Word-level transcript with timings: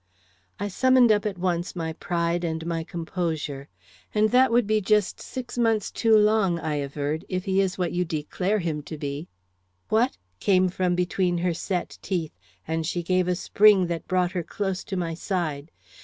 I 0.59 0.67
summoned 0.67 1.11
up 1.11 1.27
at 1.27 1.37
once 1.37 1.75
my 1.75 1.93
pride 1.93 2.43
and 2.43 2.65
my 2.65 2.83
composure. 2.83 3.69
"And 4.15 4.31
that 4.31 4.51
would 4.51 4.65
be 4.65 4.81
just 4.81 5.21
six 5.21 5.59
months 5.59 5.91
too 5.91 6.17
long," 6.17 6.57
I 6.59 6.73
averred, 6.77 7.23
"if 7.29 7.45
he 7.45 7.61
is 7.61 7.77
what 7.77 7.91
you 7.91 8.03
declare 8.03 8.57
him 8.57 8.81
to 8.81 8.97
be." 8.97 9.27
"What?" 9.89 10.17
came 10.39 10.69
from 10.69 10.95
between 10.95 11.37
her 11.37 11.53
set 11.53 11.99
teeth, 12.01 12.33
and 12.67 12.83
she 12.83 13.03
gave 13.03 13.27
a 13.27 13.35
spring 13.35 13.85
that 13.85 14.07
brought 14.07 14.31
her 14.31 14.41
close 14.41 14.83
to 14.85 14.97
my 14.97 15.13
side. 15.13 15.69